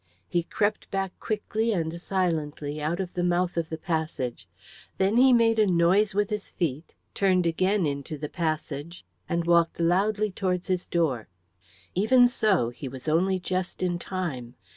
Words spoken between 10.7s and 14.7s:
door. Even so he was only just in time.